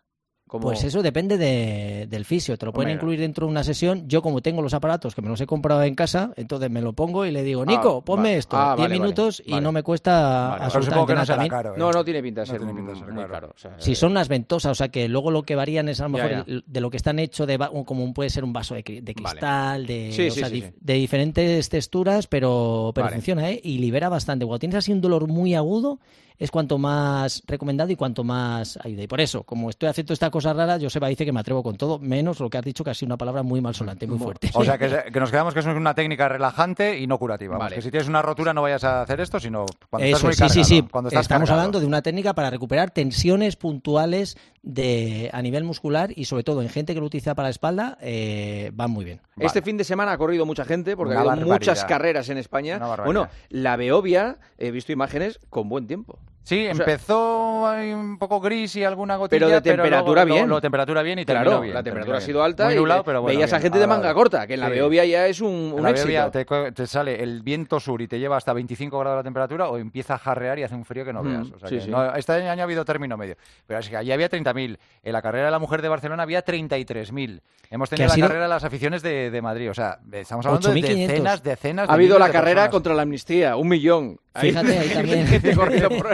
Como... 0.48 0.62
Pues 0.64 0.82
eso 0.82 1.02
depende 1.02 1.38
de- 1.38 2.06
del 2.08 2.24
fisio. 2.24 2.56
Te 2.58 2.66
lo 2.66 2.72
pueden 2.72 2.92
incluir 2.94 3.20
dentro 3.20 3.46
de 3.46 3.50
una 3.52 3.62
sesión. 3.62 4.08
Yo, 4.08 4.22
como 4.22 4.40
tengo 4.40 4.62
los 4.62 4.74
aparatos 4.74 5.14
que 5.14 5.22
me 5.22 5.28
los 5.28 5.40
he 5.40 5.46
comprado 5.46 5.82
en 5.84 5.94
casa, 5.94 6.32
entonces 6.36 6.70
me 6.70 6.80
lo 6.80 6.92
pongo 6.94 7.24
y 7.26 7.30
le 7.30 7.42
digo, 7.42 7.64
Nico, 7.64 7.98
Ah, 8.00 8.04
ponme 8.04 8.22
vale. 8.30 8.36
esto. 8.38 8.56
Ah, 8.56 8.74
10 8.74 8.78
vale, 8.78 8.82
vale, 8.82 8.94
minutos 9.00 9.42
y 9.46 9.50
vale. 9.52 9.62
no 9.62 9.72
me 9.72 9.82
cuesta 9.82 10.54
absolutamente 10.54 10.86
supongo 10.86 11.06
que 11.06 11.12
no 11.12 11.16
nada 11.16 11.26
será 11.26 11.36
también. 11.36 11.50
caro. 11.50 11.74
¿eh? 11.74 11.78
No, 11.78 11.92
no 11.92 12.04
tiene 12.04 12.22
pinta 12.22 12.40
de 12.40 12.46
No 12.46 12.50
ser 12.52 12.58
tiene 12.60 12.74
pinta 12.74 12.90
de 12.92 12.96
muy 12.98 13.04
ser 13.04 13.12
muy 13.14 13.22
caro. 13.22 13.32
caro. 13.34 13.52
o 13.54 13.58
sea, 13.58 13.74
Si 13.78 13.92
eh, 13.92 13.94
son 13.94 14.10
unas 14.12 14.28
ventosas, 14.28 14.72
o 14.72 14.74
sea 14.74 14.88
que 14.88 15.06
luego 15.08 15.30
lo 15.30 15.42
que 15.42 15.54
varían 15.54 15.88
es 15.88 16.00
a 16.00 16.04
lo 16.04 16.08
mejor 16.10 16.30
ya. 16.30 16.44
el- 16.46 16.64
de 16.66 16.80
lo 16.80 16.90
que 16.90 16.96
están 16.96 17.18
hechos 17.18 17.46
de, 17.46 17.56
va- 17.58 17.70
como 17.84 18.12
puede 18.14 18.30
ser 18.30 18.44
un 18.44 18.52
vaso 18.52 18.74
de, 18.74 18.84
cri- 18.84 19.02
de 19.02 19.12
Vale. 19.14 19.38
cristal, 19.38 19.86
de, 19.86 20.10
Sí, 20.12 20.28
o 20.28 20.30
sí, 20.30 20.40
sea, 20.40 20.48
sí, 20.48 20.60
dif- 20.62 20.66
sí. 20.70 20.74
de 20.80 20.94
diferentes 20.94 21.68
texturas, 21.68 22.26
pero, 22.26 22.92
pero 22.94 23.04
Vale. 23.06 23.16
funciona, 23.16 23.50
¿eh? 23.50 23.60
Y 23.62 23.78
libera 23.78 24.08
bastante. 24.08 24.46
Cuando 24.46 24.58
tienes 24.60 24.76
así 24.76 24.92
un 24.92 25.00
dolor 25.00 25.28
muy 25.28 25.54
agudo, 25.54 26.00
es 26.38 26.50
cuanto 26.50 26.78
más 26.78 27.42
recomendado 27.46 27.90
y 27.90 27.96
cuanto 27.96 28.24
más 28.24 28.78
ayuda. 28.82 29.02
Y 29.02 29.06
por 29.06 29.20
eso, 29.20 29.42
como 29.42 29.70
estoy 29.70 29.88
haciendo 29.88 30.12
esta 30.12 30.30
cosa 30.30 30.52
rara, 30.52 30.78
Joseba 30.80 31.08
dice 31.08 31.24
que 31.24 31.32
me 31.32 31.40
atrevo 31.40 31.62
con 31.62 31.76
todo, 31.76 31.98
menos 31.98 32.38
lo 32.40 32.48
que 32.48 32.58
has 32.58 32.64
dicho, 32.64 32.84
que 32.84 32.90
ha 32.90 32.94
sido 32.94 33.08
una 33.08 33.16
palabra 33.16 33.42
muy 33.42 33.60
malsonante, 33.60 34.06
muy 34.06 34.18
fuerte. 34.18 34.50
O 34.54 34.64
sea, 34.64 34.78
que, 34.78 34.88
nos 35.18 35.30
quedamos 35.30 35.54
que 35.54 35.60
es 35.60 35.66
una 35.66 35.94
técnica 35.94 36.28
relajante 36.28 36.98
y 36.98 37.06
no 37.06 37.18
curativa. 37.18 37.58
Vamos. 37.58 37.72
Que 37.72 37.82
si 37.82 37.90
tienes 37.90 38.08
una 38.08 38.22
rotura 38.22 38.54
no 38.54 38.62
vayas 38.62 38.84
a 38.84 39.02
hacer 39.02 39.20
esto, 39.20 39.40
sino 39.40 39.66
cuando 39.90 40.06
estás 40.06 40.20
Eso, 40.20 40.26
muy 40.26 40.34
sí, 40.34 40.38
sí, 40.38 40.48
cargado, 40.48 40.64
sí. 40.64 40.88
Cuando 40.90 41.08
estás 41.08 41.22
Estamos 41.22 41.48
cargado. 41.48 41.60
hablando 41.60 41.80
de 41.80 41.86
una 41.86 42.02
técnica 42.02 42.34
para 42.34 42.50
recuperar 42.50 42.90
tensiones 42.90 43.56
puntuales 43.56 44.36
de, 44.62 45.30
a 45.32 45.42
nivel 45.42 45.64
muscular 45.64 46.10
y 46.14 46.26
sobre 46.26 46.44
todo 46.44 46.62
en 46.62 46.68
gente 46.68 46.94
que 46.94 47.00
lo 47.00 47.06
utiliza 47.06 47.34
para 47.34 47.48
la 47.48 47.50
espalda, 47.50 47.98
eh, 48.00 48.70
van 48.74 48.90
muy 48.90 49.04
bien. 49.04 49.20
Este 49.38 49.62
fin 49.62 49.76
de 49.76 49.84
semana 49.84 50.12
ha 50.12 50.18
corrido 50.18 50.46
mucha 50.46 50.64
gente 50.64 50.96
porque 50.96 51.12
Una 51.12 51.20
ha 51.20 51.22
habido 51.22 51.46
barbaridad. 51.46 51.54
muchas 51.54 51.84
carreras 51.84 52.28
en 52.28 52.38
España. 52.38 52.78
Bueno, 53.04 53.28
la 53.48 53.76
Beovia, 53.76 54.38
he 54.58 54.70
visto 54.70 54.92
imágenes 54.92 55.40
con 55.50 55.68
buen 55.68 55.86
tiempo. 55.86 56.18
Sí, 56.42 56.66
empezó 56.66 57.66
ahí 57.68 57.92
un 57.92 58.16
poco 58.18 58.40
gris 58.40 58.74
y 58.76 58.82
alguna 58.82 59.16
gotilla, 59.16 59.38
Pero 59.46 59.48
de 59.54 59.60
temperatura 59.60 60.24
luego- 60.24 60.34
bien. 60.36 60.48
luego 60.48 60.60
temperatura 60.62 61.02
bien 61.02 61.18
y 61.18 61.26
terminó 61.26 61.44
Claro, 61.50 61.60
bien, 61.60 61.74
la 61.74 61.82
temperatura 61.82 62.16
ha 62.16 62.20
sido 62.22 62.42
alta 62.42 62.64
Muy 62.64 62.72
y 62.72 62.76
nublado, 62.78 63.04
pero 63.04 63.20
bueno, 63.20 63.36
veías 63.36 63.52
a 63.52 63.60
gente 63.60 63.78
de 63.78 63.86
manga 63.86 64.14
corta, 64.14 64.46
que 64.46 64.54
en 64.54 64.60
la 64.60 64.68
Sí. 64.68 64.72
Beovia 64.72 65.04
ya 65.04 65.26
es 65.26 65.42
un, 65.42 65.48
un 65.50 65.74
En 65.76 65.82
la 65.82 65.90
éxito. 65.90 66.08
Beovia 66.08 66.72
te, 66.72 66.86
sale 66.86 67.22
el 67.22 67.42
viento 67.42 67.78
sur 67.80 68.00
y 68.00 68.08
te 68.08 68.18
lleva 68.18 68.38
hasta 68.38 68.54
25 68.54 68.98
grados 68.98 69.18
la 69.18 69.22
temperatura 69.24 69.68
o 69.68 69.76
empieza 69.76 70.14
a 70.14 70.18
jarrear 70.18 70.58
y 70.58 70.62
hace 70.62 70.74
un 70.74 70.86
frío 70.86 71.04
que 71.04 71.12
no 71.12 71.22
Mm, 71.22 71.26
veas. 71.28 71.50
O 71.52 71.58
sea 71.58 71.68
sí, 71.68 71.74
que 71.76 71.80
sí. 71.82 71.90
no- 71.90 72.14
este 72.14 72.32
año 72.32 72.62
ha 72.62 72.64
habido 72.64 72.82
término 72.82 73.18
medio. 73.18 73.36
Pero 73.66 73.80
es 73.80 73.88
que 73.90 73.98
allí 73.98 74.10
había 74.10 74.30
30.000. 74.30 74.78
En 75.02 75.12
la 75.12 75.20
carrera 75.20 75.44
de 75.46 75.50
la 75.50 75.58
mujer 75.58 75.82
de 75.82 75.88
Barcelona 75.90 76.22
había 76.22 76.42
33.000. 76.42 77.42
Hemos 77.70 77.90
tenido 77.90 78.08
la 78.08 78.16
carrera 78.26 78.44
de 78.44 78.48
las 78.48 78.64
aficiones 78.64 79.02
de, 79.02 79.30
de 79.30 79.42
Madrid. 79.42 79.70
O 79.70 79.74
sea, 79.74 79.98
estamos 80.12 80.46
hablando 80.46 80.70
de 80.72 80.80
8.500. 80.80 81.06
decenas, 81.08 81.42
decenas 81.42 81.88
de 81.88 81.92
Ha 81.92 81.94
habido 81.94 82.18
la 82.18 82.28
de 82.28 82.32
carrera 82.32 82.54
personas. 82.62 82.70
contra 82.70 82.94
la 82.94 83.02
amnistía, 83.02 83.56
un 83.56 83.68
millón. 83.68 84.18
Fíjate, 84.34 84.78
ahí 84.78 84.88
también. 84.94 85.26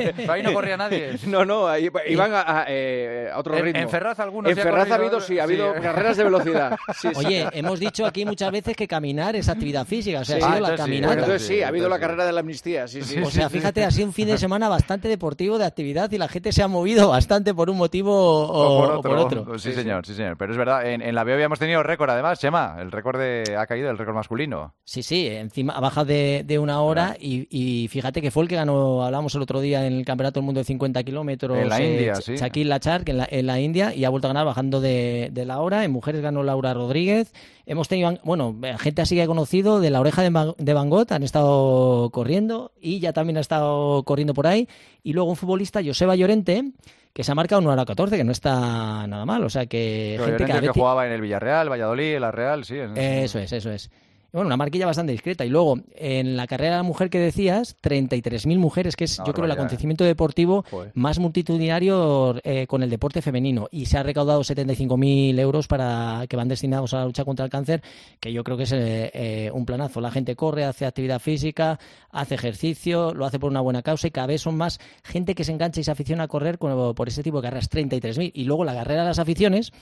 Ahí. 0.06 0.12
Pero 0.16 0.32
ahí 0.32 0.42
no 0.42 0.52
corría 0.52 0.76
nadie. 0.78 1.12
No, 1.26 1.44
no, 1.44 1.66
ahí 1.68 1.88
iban 2.08 2.32
a, 2.34 2.60
a, 2.60 2.64
eh, 2.68 3.28
a 3.32 3.38
otro 3.38 3.56
En- 3.56 3.64
ritmo. 3.64 3.80
en 3.82 3.88
Ferraz 3.88 4.20
algunos 4.20 4.50
En 4.50 4.56
Ferraz 4.56 4.90
ha 4.90 4.94
habido, 4.96 5.20
sí, 5.20 5.38
ha 5.38 5.44
habido 5.44 5.74
sí. 5.74 5.80
carreras 5.82 6.16
de 6.16 6.24
velocidad. 6.24 6.76
Sí, 7.00 7.08
sí. 7.12 7.26
Oye, 7.26 7.46
hemos 7.52 7.80
dicho 7.80 8.06
aquí 8.06 8.24
muchas 8.24 8.50
veces 8.52 8.76
que 8.76 8.86
caminar 8.88 9.36
es 9.36 9.48
actividad 9.48 9.86
física, 9.86 10.20
o 10.20 10.24
sea, 10.24 10.36
Sí. 10.36 10.42
ha 10.42 10.46
Ah, 10.46 10.54
sido 10.56 10.60
la 10.60 10.66
sí, 10.68 10.72
Bueno, 10.72 10.84
caminata. 10.84 11.12
entonces 11.14 11.46
sí, 11.46 11.62
ha 11.62 11.68
habido 11.68 11.88
la 11.88 11.98
carrera 11.98 12.26
de 12.26 12.32
la 12.32 12.40
amnistía, 12.40 12.86
sí, 12.88 13.02
sí. 13.02 13.18
O 13.20 13.30
sea, 13.30 13.48
fíjate, 13.48 13.84
ha 13.84 13.90
sido 13.90 14.06
un 14.06 14.12
fin 14.12 14.26
de 14.28 14.38
semana 14.38 14.68
bastante 14.68 15.08
deportivo 15.08 15.58
de 15.58 15.64
actividad 15.66 16.10
y 16.12 16.18
la 16.18 16.28
gente 16.28 16.52
se 16.52 16.62
ha 16.62 16.68
movido 16.68 17.08
bastante 17.08 17.54
por 17.54 17.70
un 17.70 17.76
motivo 17.76 18.12
o, 18.14 18.98
o 18.98 19.02
por 19.02 19.16
otro. 19.16 19.58
Sí, 19.58 19.72
señor, 19.72 20.06
sí, 20.06 20.14
señor. 20.14 20.36
Pero 20.36 20.52
es 20.52 20.58
verdad, 20.58 20.86
en, 20.86 21.02
en 21.02 21.14
la 21.14 21.24
Beovia 21.24 21.46
hemos 21.46 21.58
tenido 21.58 21.82
récord 21.82 22.10
además, 22.10 22.38
Chema. 22.40 22.76
El 22.80 22.90
récord 22.92 23.18
de, 23.18 23.56
ha 23.58 23.66
caído, 23.66 23.90
el 23.90 23.98
récord 23.98 24.14
masculino. 24.14 24.74
Sí, 24.84 25.02
sí, 25.02 25.26
encima 25.28 25.74
ha 25.74 25.80
bajado 25.80 26.06
de, 26.06 26.42
de 26.44 26.58
una 26.58 26.80
hora 26.80 27.16
y, 27.18 27.46
y 27.50 27.88
fíjate 27.88 28.20
que 28.20 28.30
fue 28.30 28.42
el 28.42 28.48
que 28.48 28.56
ganó, 28.56 29.02
hablamos 29.04 29.34
el 29.34 29.42
otro 29.42 29.60
día 29.60 29.86
en 29.86 29.93
el 29.98 30.04
Campeonato 30.04 30.40
del 30.40 30.44
Mundo 30.46 30.60
de 30.60 30.64
50 30.64 31.02
kilómetros. 31.04 31.58
En 31.58 31.68
la 31.68 31.80
eh, 31.80 31.92
India, 31.92 32.14
sí. 32.16 32.36
Shaquille 32.36 32.68
Lachar, 32.68 33.04
que 33.04 33.12
en 33.12 33.18
la, 33.18 33.28
en 33.30 33.46
la 33.46 33.60
India, 33.60 33.94
y 33.94 34.04
ha 34.04 34.08
vuelto 34.10 34.26
a 34.26 34.30
ganar 34.30 34.46
bajando 34.46 34.80
de, 34.80 35.30
de 35.32 35.44
la 35.44 35.60
hora. 35.60 35.84
En 35.84 35.90
mujeres 35.90 36.20
ganó 36.22 36.42
Laura 36.42 36.74
Rodríguez. 36.74 37.32
Hemos 37.66 37.88
tenido, 37.88 38.18
bueno, 38.24 38.56
gente 38.78 39.02
así 39.02 39.14
que 39.16 39.22
he 39.22 39.26
conocido 39.26 39.80
de 39.80 39.90
la 39.90 40.00
oreja 40.00 40.22
de, 40.22 40.30
Van- 40.30 40.54
de 40.58 40.74
Van 40.74 40.90
Gogh, 40.90 41.10
han 41.12 41.22
estado 41.22 42.10
corriendo 42.10 42.72
y 42.80 43.00
ya 43.00 43.12
también 43.12 43.36
ha 43.38 43.40
estado 43.40 44.02
corriendo 44.02 44.34
por 44.34 44.46
ahí. 44.46 44.68
Y 45.02 45.12
luego 45.12 45.30
un 45.30 45.36
futbolista, 45.36 45.80
Joseba 45.84 46.14
Llorente, 46.16 46.72
que 47.12 47.24
se 47.24 47.32
ha 47.32 47.34
marcado 47.34 47.62
una 47.62 47.72
hora 47.72 47.84
14, 47.84 48.16
que 48.16 48.24
no 48.24 48.32
está 48.32 49.06
nada 49.06 49.24
mal. 49.24 49.44
O 49.44 49.48
sea 49.50 49.66
que 49.66 50.16
Pero 50.18 50.36
gente 50.38 50.60
que, 50.60 50.68
jugaba 50.68 51.06
en 51.06 51.12
el 51.12 51.20
Villarreal, 51.20 51.70
Valladolid, 51.70 52.18
la 52.18 52.32
Real, 52.32 52.64
sí. 52.64 52.76
eso 52.96 53.38
es, 53.38 53.52
eso 53.52 53.70
es. 53.70 53.90
Bueno, 54.34 54.48
una 54.48 54.56
marquilla 54.56 54.86
bastante 54.86 55.12
discreta. 55.12 55.44
Y 55.44 55.48
luego, 55.48 55.78
en 55.94 56.36
la 56.36 56.46
carrera 56.46 56.72
de 56.72 56.76
la 56.78 56.82
mujer 56.82 57.08
que 57.08 57.18
decías, 57.18 57.76
33.000 57.82 58.58
mujeres, 58.58 58.96
que 58.96 59.04
es, 59.04 59.16
yo 59.18 59.24
creo, 59.24 59.30
el 59.32 59.34
barbaridad. 59.42 59.58
acontecimiento 59.58 60.04
deportivo 60.04 60.64
Joder. 60.70 60.90
más 60.94 61.18
multitudinario 61.20 62.36
eh, 62.42 62.66
con 62.66 62.82
el 62.82 62.90
deporte 62.90 63.22
femenino. 63.22 63.68
Y 63.70 63.86
se 63.86 63.96
ha 63.98 64.02
recaudado 64.02 64.40
75.000 64.42 65.38
euros 65.38 65.66
para 65.68 66.24
que 66.28 66.36
van 66.36 66.48
destinados 66.48 66.92
a 66.94 66.98
la 66.98 67.04
lucha 67.06 67.24
contra 67.24 67.44
el 67.44 67.50
cáncer, 67.50 67.82
que 68.20 68.32
yo 68.32 68.44
creo 68.44 68.56
que 68.56 68.64
es 68.64 68.72
eh, 68.72 69.10
eh, 69.14 69.50
un 69.52 69.64
planazo. 69.64 70.00
La 70.00 70.10
gente 70.10 70.36
corre, 70.36 70.64
hace 70.64 70.84
actividad 70.86 71.20
física, 71.20 71.78
hace 72.10 72.34
ejercicio, 72.34 73.14
lo 73.14 73.26
hace 73.26 73.38
por 73.38 73.50
una 73.50 73.60
buena 73.60 73.82
causa 73.82 74.08
y 74.08 74.10
cada 74.10 74.26
vez 74.26 74.42
son 74.42 74.56
más 74.56 74.80
gente 75.04 75.34
que 75.34 75.44
se 75.44 75.52
engancha 75.52 75.80
y 75.80 75.84
se 75.84 75.90
aficiona 75.92 76.24
a 76.24 76.28
correr 76.28 76.58
con- 76.58 76.94
por 76.94 77.08
ese 77.08 77.22
tipo 77.22 77.38
de 77.40 77.44
carreras, 77.46 77.70
33.000. 77.70 78.32
Y 78.34 78.44
luego 78.44 78.64
la 78.64 78.74
carrera 78.74 79.02
de 79.02 79.08
las 79.08 79.18
aficiones, 79.20 79.72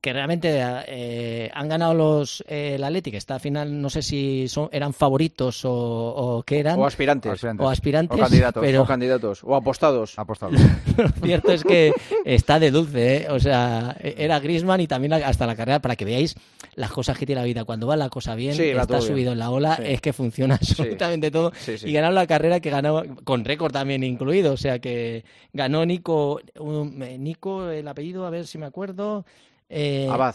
que 0.00 0.12
realmente 0.12 0.60
eh, 0.88 1.50
han 1.54 1.68
ganado 1.68 1.94
los 1.94 2.42
eh, 2.48 2.72
el 2.74 2.84
Atleti, 2.84 3.10
que 3.10 3.16
está 3.18 3.34
al 3.34 3.40
final, 3.40 3.80
no 3.80 3.88
sé 3.90 3.99
si 4.02 4.48
son, 4.48 4.68
eran 4.72 4.92
favoritos 4.92 5.64
o, 5.64 5.72
o 5.72 6.42
qué 6.42 6.60
eran, 6.60 6.78
O 6.78 6.86
aspirantes. 6.86 7.32
Aspirantes. 7.32 7.66
o 7.66 7.68
aspirantes, 7.70 8.18
O 8.18 8.20
candidatos. 8.22 8.60
pero 8.64 8.82
O 8.82 8.86
candidatos. 8.86 9.40
O 9.44 9.54
apostados. 9.54 10.18
Apostado. 10.18 10.52
lo 10.96 11.08
cierto 11.24 11.52
es 11.52 11.64
que 11.64 11.92
está 12.24 12.58
de 12.58 12.70
dulce, 12.70 13.16
¿eh? 13.18 13.26
o 13.30 13.38
sea, 13.40 13.96
era 14.00 14.38
Grisman 14.40 14.80
y 14.80 14.86
también 14.86 15.12
hasta 15.12 15.46
la 15.46 15.56
carrera 15.56 15.80
para 15.80 15.96
que 15.96 16.04
veáis 16.04 16.34
las 16.74 16.90
cosas 16.92 17.18
que 17.18 17.26
tiene 17.26 17.40
la 17.40 17.46
vida. 17.46 17.64
Cuando 17.64 17.86
va 17.86 17.96
la 17.96 18.08
cosa 18.08 18.34
bien, 18.34 18.54
Sí, 18.54 18.64
está 18.70 18.98
bien. 18.98 19.02
subido 19.08 19.32
en 19.32 19.38
la 19.38 19.50
ola, 19.50 19.76
Sí. 19.76 19.82
es 19.86 20.00
que 20.00 20.12
funciona 20.12 20.54
absolutamente 20.60 21.30
todo. 21.30 21.52
Sí, 21.58 21.78
sí. 21.78 21.88
Y 21.88 21.92
ganaron 21.92 22.14
la 22.14 22.26
carrera 22.26 22.60
que 22.60 22.70
ganó 22.70 23.02
con 23.24 23.44
récord 23.44 23.72
también 23.72 24.02
incluido, 24.04 24.52
o 24.52 24.56
sea 24.56 24.78
que 24.78 25.24
ganó 25.52 25.84
Nico, 25.84 26.40
un- 26.58 27.02
eh, 27.02 27.18
Nico, 27.18 27.68
el 27.70 27.86
apellido, 27.88 28.26
a 28.26 28.30
ver 28.30 28.46
si 28.46 28.58
me 28.58 28.66
acuerdo. 28.66 29.24
eh, 29.68 30.08
Abad. 30.10 30.34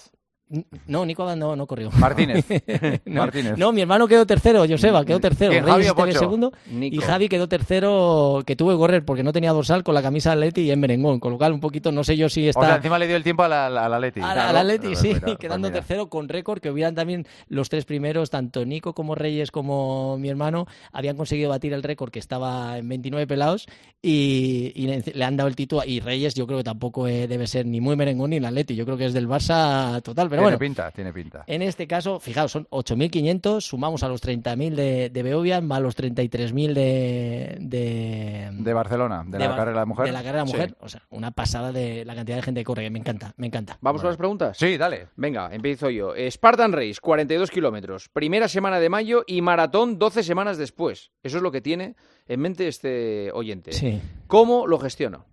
No, 0.87 1.05
Nico 1.05 1.23
Abad 1.23 1.35
no, 1.35 1.55
no 1.55 1.65
corrió. 1.65 1.89
Martínez. 1.91 2.45
No, 3.05 3.21
Martínez. 3.21 3.57
no, 3.57 3.71
mi 3.71 3.81
hermano 3.81 4.07
quedó 4.07 4.25
tercero, 4.25 4.65
Joseba, 4.67 5.03
quedó 5.05 5.19
tercero. 5.19 5.51
¿Quién, 5.51 5.63
Reyes 5.65 5.87
Javi 5.87 5.89
o 5.89 5.95
Pocho? 5.95 6.19
segundo 6.19 6.51
Nico. 6.69 6.95
y 6.95 6.99
Javi 6.99 7.29
quedó 7.29 7.47
tercero, 7.47 8.43
que 8.45 8.55
tuvo 8.55 8.71
que 8.71 8.77
correr 8.77 9.03
porque 9.05 9.23
no 9.23 9.33
tenía 9.33 9.51
dorsal 9.51 9.83
con 9.83 9.95
la 9.95 10.01
camisa 10.01 10.29
de 10.29 10.33
Atleti 10.35 10.61
y 10.61 10.71
en 10.71 10.79
merengón, 10.79 11.19
con 11.19 11.31
lo 11.31 11.37
cual 11.37 11.53
un 11.53 11.59
poquito, 11.59 11.91
no 11.91 12.03
sé 12.03 12.15
yo 12.15 12.29
si 12.29 12.45
O 12.47 12.49
está... 12.49 12.65
sea, 12.65 12.75
encima 12.75 12.99
le 12.99 13.07
dio 13.07 13.15
el 13.15 13.23
tiempo 13.23 13.43
a 13.43 13.47
la, 13.47 13.65
a 13.67 13.89
la 13.89 13.99
Leti. 13.99 14.19
a 14.21 14.35
la- 14.35 14.49
Atleti, 14.59 14.87
Pues 14.87 14.99
sí, 14.99 15.13
quedando 15.39 15.71
tercero 15.71 16.09
con 16.09 16.29
récord, 16.29 16.59
que 16.59 16.69
hubieran 16.69 16.93
también 16.95 17.25
los 17.47 17.69
tres 17.69 17.85
primeros, 17.85 18.29
tanto 18.29 18.65
Nico 18.65 18.93
como 18.93 19.15
Reyes 19.15 19.51
como 19.51 20.17
mi 20.19 20.29
hermano, 20.29 20.67
habían 20.91 21.17
conseguido 21.17 21.49
batir 21.49 21.73
el 21.73 21.81
récord 21.83 22.11
que 22.11 22.19
estaba 22.19 22.77
en 22.77 22.87
29 22.87 23.25
pelados 23.27 23.65
y, 24.01 24.73
le 25.13 25.25
han 25.25 25.37
dado 25.37 25.47
el 25.47 25.55
título. 25.55 25.81
Y 25.85 25.99
Reyes 25.99 26.35
yo 26.35 26.45
creo 26.45 26.59
que 26.59 26.63
tampoco 26.63 27.07
eh, 27.07 27.27
debe 27.27 27.47
ser 27.47 27.65
ni 27.65 27.81
muy 27.81 27.95
merengón 27.95 28.29
ni 28.29 28.37
el 28.37 28.45
Atleti, 28.45 28.75
yo 28.75 28.85
creo 28.85 28.97
que 28.97 29.05
es 29.05 29.13
del 29.13 29.27
Barça 29.27 30.01
total, 30.03 30.29
pero 30.35 30.47
tiene 30.49 30.57
bueno. 30.57 30.59
pinta, 30.59 30.91
tiene 30.91 31.13
pinta. 31.13 31.43
En 31.47 31.61
este 31.61 31.87
caso, 31.87 32.19
fijaos, 32.19 32.51
son 32.51 32.67
8.500, 32.69 33.61
sumamos 33.61 34.03
a 34.03 34.07
los 34.07 34.21
30.000 34.23 34.75
de, 34.75 35.09
de 35.09 35.23
Beovia, 35.23 35.61
más 35.61 35.81
los 35.81 35.97
33.000 35.97 36.73
de, 36.73 37.57
de, 37.59 38.49
De 38.51 38.73
Barcelona, 38.73 39.23
de, 39.25 39.39
la 39.39 39.47
carrera 39.49 39.69
de 39.71 39.75
la 39.75 39.85
mujer. 39.85 40.05
De 40.05 40.11
la 40.11 40.19
carrera 40.23 40.39
de 40.39 40.45
la 40.45 40.47
Sí. 40.47 40.53
mujer. 40.53 40.75
O 40.79 40.89
sea, 40.89 41.01
una 41.09 41.31
pasada 41.31 41.71
de 41.71 42.05
la 42.05 42.15
cantidad 42.15 42.37
de 42.37 42.43
gente 42.43 42.61
que 42.61 42.65
corre, 42.65 42.83
que 42.83 42.89
me 42.89 42.99
encanta, 42.99 43.33
me 43.37 43.47
encanta. 43.47 43.77
¿Vamos 43.81 44.01
con 44.01 44.09
las 44.09 44.17
preguntas? 44.17 44.57
Sí, 44.57 44.77
dale. 44.77 45.07
Venga, 45.15 45.49
empiezo 45.53 45.89
yo. 45.89 46.13
Spartan 46.29 46.71
Race, 46.71 46.95
42 47.01 47.49
kilómetros. 47.51 48.09
Primera 48.09 48.47
semana 48.47 48.79
de 48.79 48.89
mayo 48.89 49.23
y 49.27 49.41
maratón 49.41 49.97
12 49.99 50.23
semanas 50.23 50.57
después. 50.57 51.11
Eso 51.23 51.37
es 51.37 51.43
lo 51.43 51.51
que 51.51 51.61
tiene 51.61 51.95
en 52.27 52.39
mente 52.39 52.67
este 52.67 53.31
oyente. 53.33 53.71
Sí. 53.71 54.01
¿Cómo 54.27 54.67
lo 54.67 54.79
gestiono? 54.79 55.25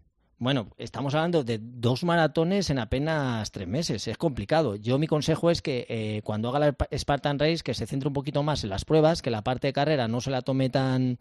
Bueno, 0.42 0.66
estamos 0.76 1.14
hablando 1.14 1.44
de 1.44 1.60
dos 1.62 2.02
maratones 2.02 2.68
en 2.70 2.80
apenas 2.80 3.52
tres 3.52 3.68
meses. 3.68 4.08
Es 4.08 4.18
complicado. 4.18 4.74
Yo 4.74 4.98
mi 4.98 5.06
consejo 5.06 5.52
es 5.52 5.62
que 5.62 5.86
eh, 5.88 6.20
cuando 6.24 6.48
haga 6.48 6.58
la 6.58 6.76
Spartan 6.98 7.38
Race, 7.38 7.62
que 7.62 7.74
se 7.74 7.86
centre 7.86 8.08
un 8.08 8.12
poquito 8.12 8.42
más 8.42 8.64
en 8.64 8.70
las 8.70 8.84
pruebas, 8.84 9.22
que 9.22 9.30
la 9.30 9.42
parte 9.44 9.68
de 9.68 9.72
carrera 9.72 10.08
no 10.08 10.20
se 10.20 10.32
la 10.32 10.42
tome 10.42 10.68
tan 10.68 11.20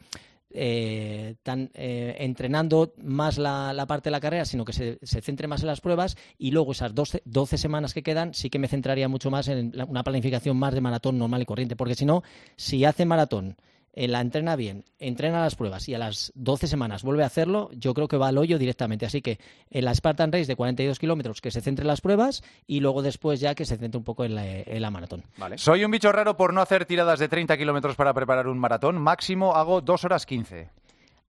eh, 0.49 1.35
tan 1.43 1.69
eh, 1.75 2.15
entrenando 2.17 2.95
más 2.97 3.37
la, 3.37 3.85
parte 3.87 4.09
de 4.09 4.11
la 4.11 4.19
carrera, 4.21 4.43
sino 4.45 4.65
que 4.65 4.73
se, 4.73 4.97
centre 5.03 5.47
más 5.47 5.61
en 5.61 5.67
las 5.67 5.81
pruebas 5.81 6.17
y 6.39 6.49
luego 6.49 6.71
esas 6.71 6.95
12, 6.95 7.21
12 7.23 7.59
semanas 7.59 7.93
que 7.93 8.01
quedan 8.01 8.33
sí 8.33 8.49
que 8.49 8.57
me 8.57 8.67
centraría 8.67 9.07
mucho 9.07 9.29
más 9.29 9.47
en 9.49 9.71
la- 9.75 9.85
una 9.85 10.03
planificación 10.03 10.57
más 10.57 10.73
de 10.73 10.81
maratón 10.81 11.19
normal 11.19 11.43
y 11.43 11.45
corriente, 11.45 11.75
porque 11.75 11.93
si 11.93 12.05
no, 12.05 12.23
si 12.55 12.85
hace 12.85 13.05
maratón 13.05 13.55
la 13.93 14.21
entrena 14.21 14.55
bien, 14.55 14.86
entrena 15.00 15.41
las 15.41 15.55
pruebas 15.55 15.88
y 15.89 15.93
a 15.93 16.00
las 16.00 16.31
12 16.36 16.67
semanas 16.67 17.03
vuelve 17.03 17.24
a 17.24 17.27
hacerlo, 17.27 17.69
yo 17.74 17.93
creo 17.93 18.07
que 18.07 18.17
va 18.17 18.29
al 18.29 18.38
hoyo 18.38 18.57
directamente. 18.57 19.05
Así 19.05 19.21
que 19.21 19.39
en 19.69 19.86
la 19.86 19.93
Spartan 19.93 20.31
Race 20.31 20.45
de 20.45 20.55
42 20.55 21.00
kilómetros 21.00 21.41
que 21.41 21.51
se 21.51 21.62
centre 21.62 21.83
en 21.83 21.88
las 21.88 22.01
pruebas 22.01 22.43
y 22.67 22.79
luego 22.79 23.01
después 23.01 23.39
ya 23.39 23.55
que 23.55 23.65
se 23.65 23.77
centre 23.77 23.98
un 23.98 24.03
poco 24.03 24.24
en 24.24 24.36
la, 24.36 24.45
en 24.45 24.81
la 24.81 24.91
maratón. 24.91 25.24
Vale. 25.38 25.57
Soy 25.57 25.83
un 25.83 25.91
bicho 25.91 26.12
raro 26.12 26.38
por 26.38 26.53
no 26.53 26.62
hacer 26.62 26.86
tiradas 26.86 27.19
de 27.19 27.27
30 27.27 27.57
kilómetros 27.57 27.95
para 27.95 28.13
preparar 28.13 28.48
un 28.48 28.60
maratón. 28.60 28.98
Máximo 28.98 29.55
hago 29.55 29.81
2 29.81 30.05
horas 30.05 30.25
15. 30.25 30.69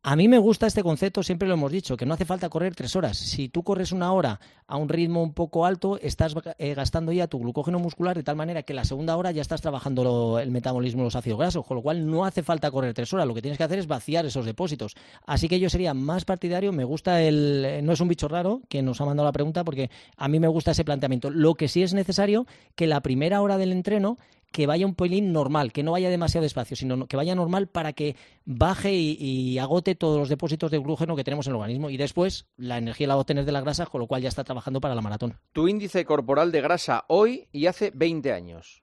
A 0.05 0.17
mí 0.17 0.27
me 0.27 0.39
gusta 0.39 0.67
este 0.67 0.83
concepto, 0.83 1.23
siempre 1.23 1.47
lo 1.47 1.55
hemos 1.55 1.71
dicho, 1.71 1.97
que 1.97 2.05
no 2.05 2.15
hace 2.15 2.25
falta 2.25 2.49
correr 2.49 2.75
tres 2.75 2.97
horas. 2.97 3.17
Si 3.17 3.49
tú 3.49 3.63
corres 3.63 3.93
una 3.93 4.13
hora 4.13 4.41
a 4.67 4.77
un 4.77 4.89
ritmo 4.89 5.23
un 5.23 5.33
poco 5.33 5.65
alto, 5.65 5.97
estás 6.01 6.35
eh, 6.59 6.75
gastando 6.75 7.13
ya 7.13 7.29
tu 7.29 7.39
glucógeno 7.39 7.79
muscular 7.79 8.17
de 8.17 8.25
tal 8.25 8.35
manera 8.35 8.65
que 8.65 8.75
la 8.75 8.85
segunda 8.85 9.17
hora 9.17 9.31
ya 9.31 9.43
estás 9.43 9.61
trabajando 9.61 10.41
el 10.41 10.51
metabolismo 10.51 11.03
de 11.03 11.05
los 11.05 11.15
ácidos 11.15 11.39
grasos, 11.39 11.65
con 11.65 11.77
lo 11.77 11.85
cual 11.85 12.05
no 12.11 12.25
hace 12.25 12.43
falta 12.43 12.69
correr 12.73 12.95
tres 12.95 13.13
horas. 13.13 13.29
Lo 13.29 13.35
que 13.35 13.43
tienes 13.43 13.59
que 13.59 13.63
hacer 13.63 13.79
es 13.79 13.87
vaciar 13.87 14.27
esos 14.27 14.45
depósitos. 14.45 14.97
Así 15.25 15.49
que 15.49 15.61
yo 15.61 15.71
sería 15.71 15.95
más 15.95 16.25
partidario, 16.25 16.73
me 16.73 16.83
gusta 16.83 17.23
el... 17.23 17.65
Eh, 17.65 17.83
no 17.83 17.93
es 17.93 18.01
un 18.01 18.09
bicho 18.09 18.27
raro 18.27 18.61
que 18.69 18.83
nos 18.83 19.01
ha 19.01 19.05
mandado 19.05 19.29
la 19.29 19.33
pregunta 19.33 19.63
porque 19.63 19.89
a 20.17 20.27
mí 20.27 20.41
me 20.41 20.49
gusta 20.49 20.73
ese 20.73 20.85
planteamiento. 20.85 21.31
Lo 21.31 21.55
que 21.55 21.69
sí 21.69 21.85
es 21.85 21.95
necesario 21.95 22.45
que 22.75 22.89
la 22.89 23.03
primera 23.03 23.41
hora 23.41 23.57
del 23.57 23.71
entreno 23.71 24.19
que 24.53 24.67
vaya 24.67 24.87
un 24.87 24.95
pelín 24.95 25.33
normal, 25.33 25.73
que 25.73 25.83
no 25.83 25.93
vaya 25.93 26.11
demasiado 26.11 26.43
despacio, 26.43 26.77
sino 26.77 27.07
que 27.07 27.17
vaya 27.17 27.35
normal 27.35 27.67
para 27.67 27.93
que 27.93 28.17
baje 28.45 28.93
y, 28.95 29.59
agote 29.59 29.95
todos 29.95 30.19
los 30.19 30.29
depósitos 30.29 30.71
de 30.71 30.79
glucógeno 30.79 31.17
que 31.17 31.25
tenemos 31.25 31.47
en 31.47 31.53
el 31.53 31.57
organismo. 31.57 31.91
Y 31.91 31.97
después 31.97 32.47
la 32.57 32.79
energía 32.79 33.09
la 33.09 33.15
va 33.15 33.19
a 33.19 33.23
obtener 33.23 33.45
de 33.45 33.53
la 33.53 33.61
grasa, 33.61 33.87
con 33.87 34.01
lo 34.01 34.07
cual 34.07 34.23
ya 34.23 34.29
está 34.29 34.45
trabajando 34.45 34.81
para 34.81 34.95
la 34.95 35.01
maratón. 35.01 35.39
Tu 35.53 35.69
índice 35.69 36.05
corporal 36.05 36.53
de 36.53 36.61
grasa 36.61 37.05
hoy 37.09 37.49
y 37.51 37.67
hace 37.67 37.91
20 37.95 38.33
años. 38.33 38.83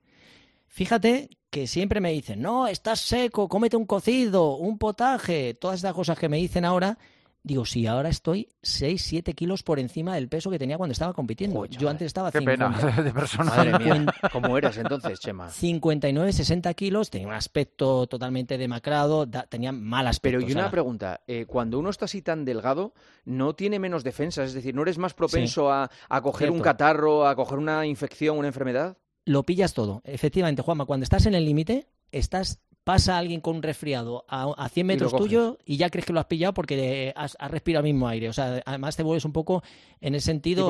Fíjate 0.66 1.30
que 1.50 1.66
siempre 1.66 2.00
me 2.00 2.12
dicen, 2.12 2.40
no, 2.40 2.68
estás 2.68 3.00
seco, 3.00 3.48
cómete 3.48 3.76
un 3.76 3.86
cocido, 3.86 4.56
un 4.56 4.78
potaje, 4.78 5.54
todas 5.54 5.76
estas 5.76 5.94
cosas 5.94 6.18
que 6.18 6.28
me 6.28 6.36
dicen 6.36 6.64
ahora 6.64 6.98
Digo, 7.42 7.64
sí, 7.64 7.86
ahora 7.86 8.10
estoy 8.10 8.48
6, 8.62 9.02
7 9.02 9.32
kilos 9.32 9.62
por 9.62 9.78
encima 9.78 10.14
del 10.14 10.28
peso 10.28 10.50
que 10.50 10.58
tenía 10.58 10.76
cuando 10.76 10.92
estaba 10.92 11.14
compitiendo. 11.14 11.64
Yo 11.64 11.88
antes 11.88 12.06
estaba 12.06 12.30
Qué 12.30 12.42
pena 12.42 12.68
de 13.02 13.12
persona. 13.12 13.50
Madre 13.50 13.78
mía. 13.78 14.06
¿Cómo 14.30 14.58
eras 14.58 14.76
entonces, 14.76 15.20
Chema? 15.20 15.48
59, 15.48 16.32
60 16.34 16.74
kilos, 16.74 17.08
tenía 17.08 17.28
un 17.28 17.34
aspecto 17.34 18.06
totalmente 18.06 18.58
demacrado, 18.58 19.26
tenía 19.48 19.72
mal 19.72 20.06
aspecto. 20.06 20.38
Pero 20.38 20.50
y 20.50 20.52
una 20.52 20.70
pregunta, 20.70 21.22
eh, 21.26 21.46
cuando 21.46 21.78
uno 21.78 21.88
está 21.88 22.04
así 22.04 22.20
tan 22.20 22.44
delgado, 22.44 22.92
¿no 23.24 23.54
tiene 23.54 23.78
menos 23.78 24.04
defensas? 24.04 24.48
Es 24.48 24.54
decir, 24.54 24.74
¿no 24.74 24.82
eres 24.82 24.98
más 24.98 25.14
propenso 25.14 25.72
a, 25.72 25.90
a, 26.10 26.20
coger 26.20 26.50
un 26.50 26.60
catarro, 26.60 27.26
a 27.26 27.34
coger 27.36 27.58
una 27.58 27.86
infección, 27.86 28.36
una 28.36 28.48
enfermedad? 28.48 28.98
Lo 29.24 29.44
pillas 29.44 29.72
todo. 29.72 30.02
Efectivamente, 30.04 30.60
Juanma, 30.60 30.84
cuando 30.84 31.04
estás 31.04 31.24
en 31.24 31.34
el 31.34 31.46
límite, 31.46 31.86
estás 32.12 32.60
pasa 32.84 33.18
alguien 33.18 33.40
con 33.40 33.56
un 33.56 33.62
resfriado 33.62 34.24
a, 34.28 34.68
100 34.68 34.86
metros 34.86 35.14
tuyo 35.14 35.58
y 35.64 35.76
ya 35.76 35.90
crees 35.90 36.06
que 36.06 36.12
lo 36.12 36.20
has 36.20 36.26
pillado 36.26 36.54
porque 36.54 37.12
has, 37.16 37.36
respirado 37.48 37.86
el 37.86 37.92
mismo 37.92 38.08
aire. 38.08 38.28
O 38.28 38.32
sea, 38.32 38.62
además 38.64 38.96
te 38.96 39.02
vuelves 39.02 39.24
un 39.24 39.32
poco 39.32 39.62
en 40.00 40.14
el 40.14 40.20
sentido... 40.20 40.66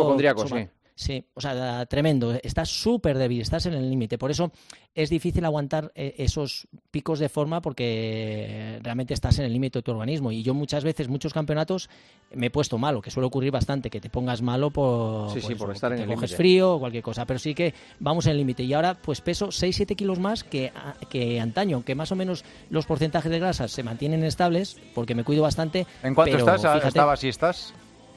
sí. 0.49 0.69
Sí, 1.01 1.25
o 1.33 1.41
sea, 1.41 1.87
tremendo. 1.87 2.39
Estás 2.43 2.69
súper 2.69 3.17
débil, 3.17 3.41
estás 3.41 3.65
en 3.65 3.73
el 3.73 3.89
límite. 3.89 4.19
Por 4.19 4.31
eso 4.31 4.53
es 4.95 5.09
difícil 5.09 5.43
aguantar 5.47 5.91
eh, 5.95 6.17
esos 6.19 6.69
picos 6.91 7.19
de 7.19 7.31
forma 7.31 7.63
porque 7.63 8.79
realmente 8.83 9.15
estás 9.15 9.39
en 9.39 9.47
el 9.47 9.53
límite 9.55 9.79
de 9.79 9.83
tu 9.83 9.93
organismo. 9.93 10.31
Y 10.31 10.43
yo 10.43 10.53
muchas 10.53 10.85
veces, 10.85 11.09
muchos 11.09 11.33
campeonatos, 11.33 11.89
me 12.35 12.49
he 12.49 12.51
puesto 12.51 12.77
malo, 12.77 13.01
que 13.01 13.11
suele 13.11 13.29
ocurrir 13.29 13.51
bastante, 13.51 13.89
que 13.89 13.99
te 13.99 14.11
pongas 14.11 14.43
malo 14.43 14.71
por, 14.71 15.31
sí, 15.31 15.55
por 15.55 15.73
estar 15.73 15.91
en 15.93 16.01
te 16.01 16.05
el 16.05 16.11
coges 16.11 16.37
frío 16.37 16.75
o 16.75 16.79
cualquier 16.81 17.03
cosa. 17.03 17.25
Pero 17.25 17.39
sí 17.39 17.55
que 17.55 17.73
vamos 17.99 18.27
en 18.27 18.33
el 18.33 18.37
límite. 18.37 18.63
Y 18.65 18.75
ahora 18.75 18.93
pues 18.93 19.23
peso 19.23 19.47
6-7 19.47 19.97
kilos 19.97 20.19
más 20.19 20.45
que, 20.45 20.71
que 21.09 21.41
antaño, 21.41 21.77
aunque 21.77 21.95
más 21.95 22.13
o 22.13 22.15
menos 22.15 22.45
los 22.69 22.85
porcentajes 22.85 23.31
de 23.31 23.39
grasas 23.39 23.73
se 23.73 23.83
mantienen 23.83 24.23
estables, 24.23 24.77
porque 24.95 25.15
me 25.15 25.25
cuido 25.25 25.45
bastante. 25.45 25.87
¿En 26.03 26.15
cuánto 26.15 26.37
estás? 26.37 26.61
Fíjate, 26.61 26.89
¿Estabas 26.89 27.25
y 27.25 27.29
estás? 27.29 27.73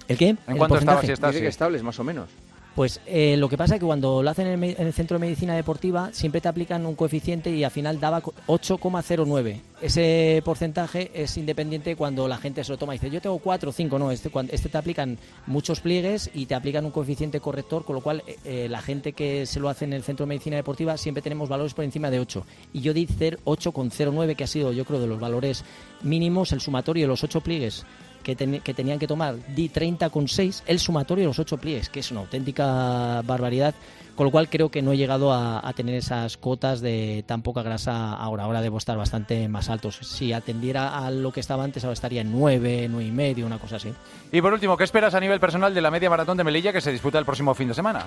¿El 0.10 0.18
qué? 0.18 0.36
¿En 0.48 0.58
cuánto 0.58 0.80
estabas 0.80 1.08
y 1.08 1.14
estás? 1.14 1.34
Estables, 1.34 1.82
más 1.82 1.98
o 1.98 2.04
menos. 2.04 2.28
Pues 2.76 3.02
eh, 3.06 3.38
lo 3.38 3.50
que 3.50 3.58
pasa 3.58 3.76
es 3.76 3.80
que 3.80 3.86
cuando 3.86 4.24
lo 4.24 4.30
hacen 4.30 4.48
en 4.48 4.64
el, 4.64 4.94
Centro 4.94 5.20
de 5.20 5.26
Medicina 5.26 5.56
Deportiva 5.56 6.10
siempre 6.12 6.42
te 6.42 6.48
aplican 6.48 6.86
un 6.88 6.96
coeficiente 6.96 7.52
y 7.52 7.64
al 7.64 7.70
final 7.70 8.00
daba 8.00 8.24
8,09. 8.24 9.62
Ese 9.80 10.42
porcentaje 10.44 11.12
es 11.14 11.38
independiente 11.38 11.96
cuando 11.96 12.28
la 12.28 12.38
gente 12.38 12.64
se 12.64 12.72
lo 12.72 12.78
toma 12.80 12.96
y 12.96 12.98
dice 12.98 13.12
yo 13.12 13.22
tengo 13.22 13.38
4 13.38 13.70
o 13.70 13.74
5, 13.74 14.00
no, 14.00 14.10
este, 14.10 14.32
este 14.50 14.70
te 14.70 14.78
aplican 14.78 15.20
muchos 15.46 15.82
pliegues 15.82 16.32
y 16.34 16.48
te 16.48 16.56
aplican 16.56 16.86
un 16.86 16.92
coeficiente 16.92 17.40
corrector, 17.40 17.86
con 17.86 17.96
lo 17.96 18.02
cual 18.02 18.24
eh, 18.26 18.38
eh, 18.44 18.68
la 18.70 18.82
gente 18.82 19.14
que 19.14 19.46
se 19.46 19.60
lo 19.60 19.70
hace 19.70 19.86
en 19.86 19.94
el 19.94 20.04
Centro 20.04 20.26
de 20.26 20.30
Medicina 20.30 20.56
Deportiva 20.56 20.98
siempre 20.98 21.22
tenemos 21.22 21.50
valores 21.50 21.76
por 21.76 21.86
encima 21.86 22.10
de 22.10 22.20
8. 22.20 22.44
Y 22.74 22.82
yo 22.82 22.94
di 22.94 23.06
8,09 23.06 24.36
que 24.36 24.46
ha 24.46 24.48
sido 24.48 24.72
yo 24.72 24.86
creo 24.86 25.00
de 25.00 25.08
los 25.08 25.20
valores 25.20 25.64
mínimos, 26.02 26.52
el 26.54 26.62
sumatorio 26.62 27.04
de 27.04 27.10
los 27.10 27.24
8 27.24 27.42
pliegues 27.42 27.86
que, 28.24 28.36
tenían 28.36 29.00
que 29.00 29.08
tomar 29.08 29.36
di 29.54 29.70
30,6 29.70 30.64
el 30.66 30.80
sumatorio 30.80 31.24
de 31.24 31.28
los 31.28 31.40
ocho 31.40 31.58
pliegues, 31.58 31.90
que 31.90 32.00
es 32.00 32.12
una 32.12 32.22
auténtica 32.22 33.22
barbaridad, 33.24 33.76
con 34.16 34.26
lo 34.26 34.32
cual 34.32 34.50
creo 34.50 34.70
que 34.70 34.82
no 34.82 34.92
he 34.92 34.98
llegado 34.98 35.34
a, 35.34 35.72
tener 35.76 35.96
esas 35.96 36.38
cotas 36.38 36.82
de 36.82 37.24
tan 37.28 37.42
poca 37.42 37.64
grasa 37.64 38.14
ahora. 38.14 38.44
Ahora 38.44 38.62
debo 38.62 38.78
estar 38.78 38.98
bastante 38.98 39.48
más 39.48 39.70
altos. 39.70 39.98
Si 40.02 40.34
atendiera 40.34 41.06
a 41.06 41.12
lo 41.12 41.32
que 41.32 41.40
estaba 41.40 41.64
antes, 41.64 41.84
ahora 41.84 41.94
estaría 41.94 42.22
en 42.22 42.32
9, 42.32 42.88
9 42.90 43.06
y 43.06 43.12
medio, 43.12 43.46
una 43.46 43.60
cosa 43.60 43.78
así. 43.78 43.92
Y 44.32 44.42
por 44.42 44.54
último, 44.54 44.78
¿qué 44.78 44.84
esperas 44.84 45.16
a 45.16 45.20
nivel 45.20 45.40
personal 45.40 45.74
de 45.74 45.82
la 45.82 45.92
media 45.92 46.10
maratón 46.10 46.38
de 46.38 46.44
Melilla 46.44 46.72
que 46.72 46.82
se 46.82 46.92
disputa 46.92 47.20
el 47.20 47.26
próximo 47.26 47.54
fin 47.54 47.68
de 47.68 47.74
semana? 47.74 48.06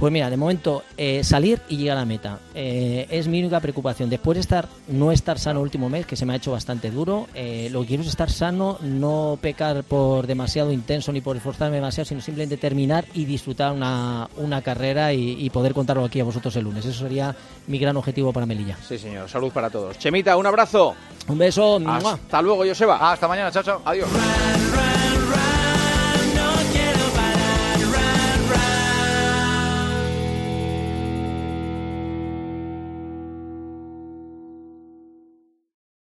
Pues 0.00 0.14
mira, 0.14 0.30
de 0.30 0.38
momento 0.38 0.82
eh, 0.96 1.22
salir 1.22 1.60
y 1.68 1.76
llegar 1.76 1.98
a 1.98 2.00
la 2.00 2.06
meta 2.06 2.38
eh, 2.54 3.06
es 3.10 3.28
mi 3.28 3.38
única 3.38 3.60
preocupación. 3.60 4.08
Después 4.08 4.36
de 4.36 4.40
estar, 4.40 4.66
no 4.88 5.12
estar 5.12 5.38
sano 5.38 5.60
el 5.60 5.64
último 5.64 5.90
mes, 5.90 6.06
que 6.06 6.16
se 6.16 6.24
me 6.24 6.32
ha 6.32 6.36
hecho 6.36 6.52
bastante 6.52 6.90
duro, 6.90 7.28
eh, 7.34 7.68
lo 7.70 7.82
que 7.82 7.88
quiero 7.88 8.02
es 8.02 8.08
estar 8.08 8.30
sano, 8.30 8.78
no 8.80 9.38
pecar 9.42 9.84
por 9.84 10.26
demasiado 10.26 10.72
intenso 10.72 11.12
ni 11.12 11.20
por 11.20 11.36
esforzarme 11.36 11.76
demasiado, 11.76 12.06
sino 12.06 12.22
simplemente 12.22 12.56
terminar 12.56 13.04
y 13.12 13.26
disfrutar 13.26 13.72
una, 13.72 14.26
una 14.38 14.62
carrera 14.62 15.12
y, 15.12 15.50
poder 15.50 15.74
contarlo 15.74 16.04
aquí 16.04 16.18
a 16.20 16.24
vosotros 16.24 16.56
el 16.56 16.64
lunes. 16.64 16.86
Eso 16.86 17.00
sería 17.00 17.36
mi 17.66 17.78
gran 17.78 17.94
objetivo 17.98 18.32
para 18.32 18.46
Melilla. 18.46 18.78
Sí, 18.82 18.96
señor. 18.96 19.28
Salud 19.28 19.52
para 19.52 19.68
todos. 19.68 19.98
Chemita, 19.98 20.34
un 20.38 20.46
abrazo. 20.46 20.94
Un 21.28 21.36
beso. 21.36 21.78
Hasta 21.86 22.40
luego, 22.40 22.64
Joseba. 22.64 23.12
Hasta 23.12 23.28
mañana, 23.28 23.50
chao, 23.50 23.62
chao. 23.62 23.82
Adiós. 23.84 24.08